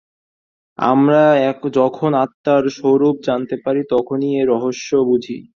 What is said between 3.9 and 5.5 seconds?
তখনই ঐ রহস্য বুঝি।